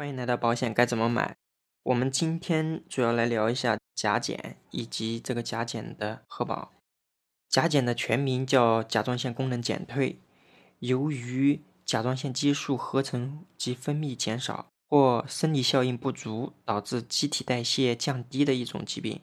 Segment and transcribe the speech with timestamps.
[0.00, 1.36] 欢迎来到保险该怎么买。
[1.82, 6.72] 我们今天主要来聊一下甲减以及这个甲减的核保。
[7.50, 10.18] 甲减的全名叫甲状腺功能减退，
[10.78, 19.20] 由于甲状腺激素合成及分泌减少或生理效应不足，导致机体代谢降低的一种疾病。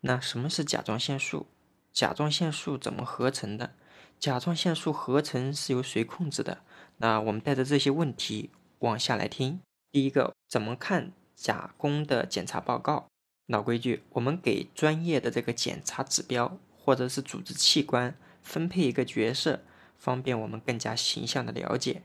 [0.00, 1.46] 那什么是甲状腺素？
[1.92, 3.74] 甲状腺素怎么合成的？
[4.18, 6.62] 甲状腺素合成是由谁控制的？
[6.96, 8.48] 那我们带着这些问题
[8.78, 9.60] 往下来听。
[9.92, 13.06] 第一个，怎么看甲功的检查报告？
[13.46, 19.60] 老规矩，我们给专业的这个检查指标或者是组织器官分配一个角色，
[19.98, 22.02] 方便我们更加形象的了解。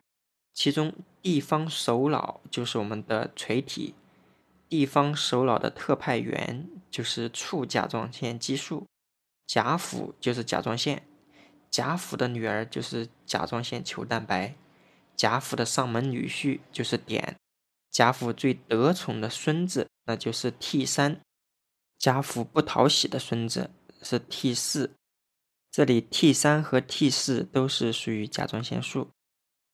[0.53, 3.95] 其中，地方首脑就是我们的垂体，
[4.67, 8.85] 地方首脑的特派员就是促甲状腺激素，
[9.45, 11.03] 甲府就是甲状腺。
[11.69, 14.55] 贾府的女儿就是甲状腺球蛋白，
[15.15, 17.35] 贾府的上门女婿就是碘，
[17.97, 21.19] 贾府最得宠的孙子那就是 T 三，
[21.97, 23.71] 贾府不讨喜的孙子
[24.03, 24.91] 是 T 四，
[25.71, 29.07] 这里 T 三和 T 四都是属于甲状腺素。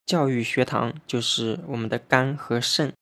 [0.05, 2.93] 教育学堂就是我们的肝和肾，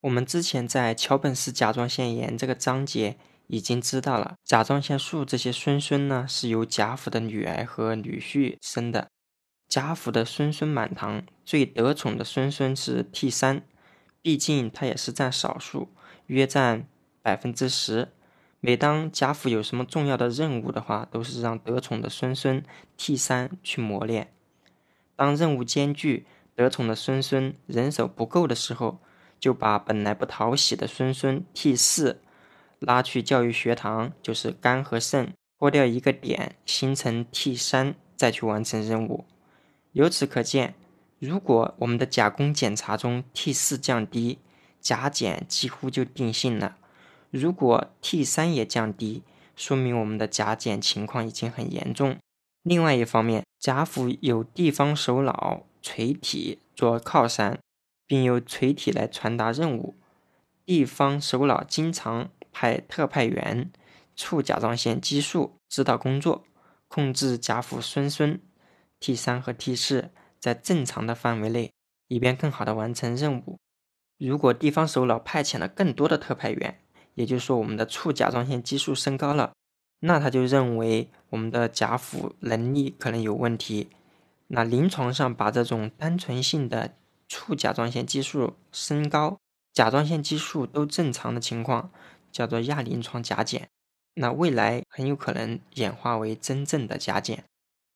[0.00, 3.18] 我们之前在桥本氏甲状腺炎这个章节。
[3.46, 9.08] 已经知道了，甲状腺素这些孙孙呢，是由贾府的女儿和女婿生的。
[9.68, 13.64] 贾府的孙孙满堂，最得宠的孙孙是 T 三，
[14.22, 15.88] 毕竟他也是占少数，
[16.26, 16.86] 约占
[17.22, 18.08] 百分之十。
[18.60, 22.62] 每当贾府有什么重要的任务的话，都是让得宠的孙孙
[22.96, 24.32] T 三去磨练。
[25.16, 28.98] 当任务艰巨，得宠的孙孙人手不够的时候，
[29.38, 32.20] 就把本来不讨喜的孙孙 T 四。
[32.78, 39.26] 拉去教育学堂，就是肝和肾脱掉一个点，形成 T 三，再去完成任务。
[39.92, 40.74] 由此可见，
[41.20, 44.38] 如果我们的甲功检查中 T 四降低，
[44.80, 46.74] 甲减几乎就定性了；
[47.30, 49.22] 如果 T 三也降低，
[49.54, 52.16] 说明我们的甲减情况已经很严重。
[52.64, 57.60] 另外一方面，甲府有地方首脑垂体做靠山，
[58.06, 59.94] 并由垂体来传达任务，
[60.66, 62.30] 地方首脑经常。
[62.52, 63.70] 派特派员
[64.16, 66.44] 促甲状腺激素指导工作，
[66.88, 68.40] 控制甲府孙孙
[68.98, 70.10] T 三和 T 四
[70.40, 71.70] 在正常的范围内，
[72.08, 73.58] 以便更好的完成任务。
[74.18, 76.80] 如果地方首脑派遣了更多的特派员，
[77.14, 79.52] 也就是说我们的促甲状腺激素升高了，
[80.00, 83.90] 那他就认为我们的甲府能力可能有问题。
[84.48, 86.94] 那临床上把这种单纯性的
[87.28, 89.38] 促甲状腺激素升高，
[89.72, 91.90] 甲状腺激素都正常的情况。
[92.32, 93.68] 叫做亚临床甲减，
[94.14, 97.42] 那未来很有可能演化为真正的甲减。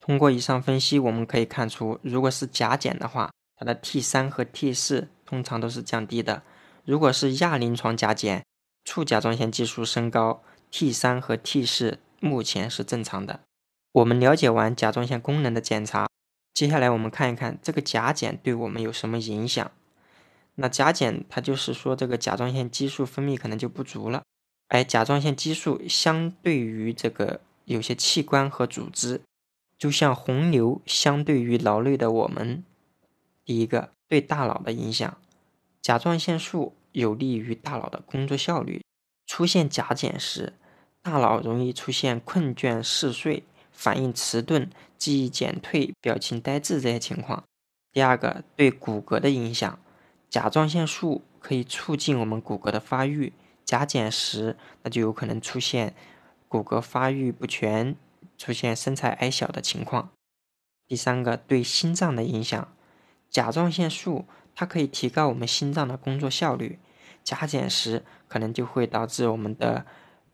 [0.07, 6.43] 通过以上分析，我们可以看出，如果是甲减的话，它的 T 三和 T 四通常都是降低的；
[6.85, 8.45] 如果是亚临床甲减，
[8.85, 13.41] 促甲状腺激素升高，T 三和 T 四目前是正常的。
[13.93, 16.07] 我们了解完甲状腺功能的检查，
[16.53, 19.71] 接下来我们看一看这个甲减对我们有什么影响。
[20.57, 24.23] 那甲减，它就是说这个甲状腺激素分泌可能就不足了。
[24.69, 29.23] 而甲状腺激素相对于这个有些器官和组织，
[29.85, 32.65] 就像洪流相对于劳累的我们。
[33.45, 35.19] 第一个，对大脑的影响，
[35.83, 38.83] 甲状腺素有利于大脑的工作效率。
[39.27, 40.55] 出现甲减时，
[41.03, 47.45] 大脑容易出现困倦、嗜睡、反应迟钝、记忆减退、表情呆滞这些情况。
[47.93, 49.79] 第二个，对骨骼的影响。
[50.31, 53.35] 甲状腺素可以促进我们骨骼的发育，
[53.67, 55.95] 甲减时，那就有可能出现
[56.49, 57.95] 骨骼发育不全，
[58.37, 60.11] 出现身材矮小的情况。
[60.87, 62.69] 第三个，对心脏的影响，
[63.31, 66.79] 甲状腺素它可以提高我们心脏的工作效率，
[67.23, 69.87] 甲减时可能就会导致我们的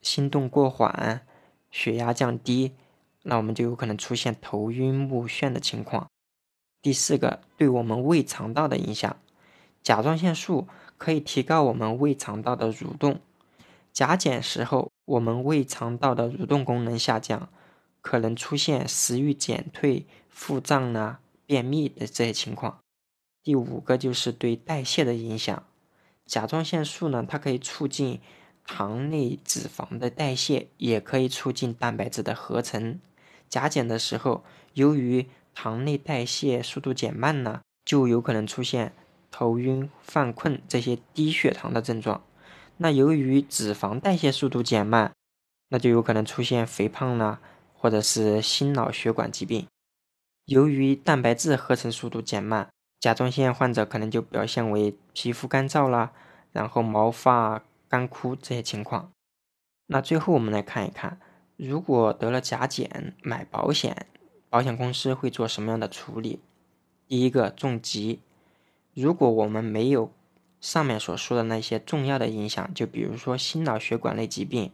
[0.03, 1.25] 心动过缓，
[1.71, 2.73] 血压降低，
[3.23, 6.09] 那我们就有可能出现头晕目眩的情况。
[6.83, 9.17] 第四个，对我们胃肠道的影响。
[9.83, 10.67] 甲状腺素
[10.99, 13.21] 可以提高我们胃肠道的蠕动，
[13.93, 17.49] 甲减时候，我们胃肠道的蠕动功能下降，
[18.01, 22.79] 可能出现食欲减退、腹胀啊、便秘的这些情况。
[23.43, 25.65] 第五个就是对代谢的影响，
[26.27, 28.21] 甲状腺素呢，它可以促进
[28.65, 33.01] 糖类脂肪的代谢，也可以促进蛋白质的合成。
[33.49, 34.45] 甲减的时候，
[34.75, 38.93] 由于糖类代谢速度减慢呢，就有可能出现。
[39.33, 42.25] 头晕、犯困这些低血糖的症状，
[42.79, 45.13] 那由于脂肪代谢速度减慢，
[45.69, 47.41] 那就有可能出现肥胖啦，
[47.81, 49.67] 或者是心脑血管疾病。
[50.45, 52.69] 由于蛋白质合成速度减慢，
[52.99, 56.13] 甲状腺患者可能就表现为皮肤干燥啦，
[56.53, 59.11] 然后毛发干枯这些情况。
[59.87, 61.19] 那最后我们来看一看，
[61.57, 64.07] 如果得了甲减买保险，
[64.51, 66.41] 保险公司会做什么样的处理？
[67.09, 68.21] 第一个重疾，
[68.93, 70.13] 如果我们没有
[70.61, 74.71] 上面所说的那些重要的影响，就比如说心脑血管类疾病、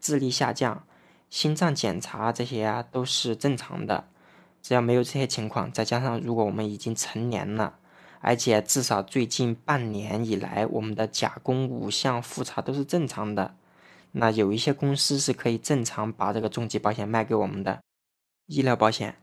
[0.00, 0.84] 智力下降、
[1.30, 4.08] 心脏检查这些啊，都是正常的。
[4.60, 7.78] 只要没有这些情况，再加上如果我们已经成年了，
[8.20, 13.54] 而且至少最近半年以来我们的甲功五项复查都是正常的，
[14.12, 17.80] 那有一些公司是可以正常把这个重疾保险卖给我们的
[18.46, 19.16] 医疗保险。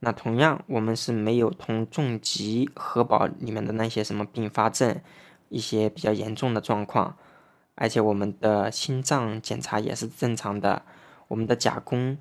[0.00, 5.00] 那同样，我们是没有同重疾核保里面的那些什么并发症，
[5.48, 7.16] 一些比较严重的状况，
[7.74, 10.82] 而且我们的心脏检查也是正常的，
[11.28, 12.18] 我们的甲功。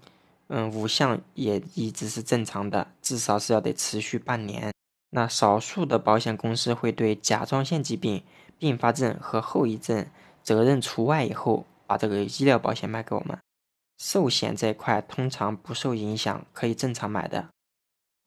[0.48, 4.72] 嗯，五项也一直是正常的，至少是要得持续半年。
[5.10, 8.22] 那少数的保险公司会对甲状腺疾病
[8.60, 10.06] 并发症和后遗症
[10.44, 13.38] 责任除外以后，把这个医疗保险卖给我们。
[13.98, 17.48] 寿险这一块通常不受影响，可以正常买的。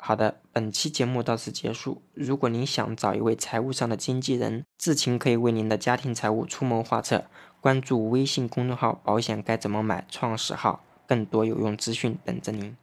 [0.01, 2.03] 好的，本期节目到此结束。
[2.15, 7.25] 如果您想找一位财务上的经纪人，至勤可以为您的家庭财务出谋划策。
[7.61, 10.85] 关注微信公众号“保险该怎么买”创始号。
[11.07, 12.77] 更多有用资讯等着您。